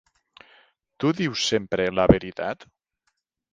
[1.03, 2.69] Tu dius sempre la veritat?